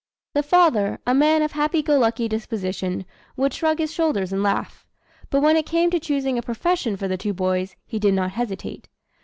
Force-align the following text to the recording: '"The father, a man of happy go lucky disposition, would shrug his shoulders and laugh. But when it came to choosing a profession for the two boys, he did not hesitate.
'"The 0.33 0.41
father, 0.41 0.97
a 1.05 1.13
man 1.13 1.43
of 1.43 1.51
happy 1.51 1.83
go 1.83 1.99
lucky 1.99 2.27
disposition, 2.27 3.05
would 3.37 3.53
shrug 3.53 3.77
his 3.77 3.93
shoulders 3.93 4.33
and 4.33 4.41
laugh. 4.41 4.87
But 5.29 5.41
when 5.43 5.55
it 5.55 5.67
came 5.67 5.91
to 5.91 5.99
choosing 5.99 6.39
a 6.39 6.41
profession 6.41 6.97
for 6.97 7.07
the 7.07 7.17
two 7.17 7.33
boys, 7.35 7.75
he 7.85 7.99
did 7.99 8.15
not 8.15 8.31
hesitate. 8.31 8.87